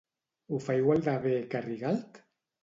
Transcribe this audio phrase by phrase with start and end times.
[0.53, 2.19] Ho fa igual de bé que Rigalt?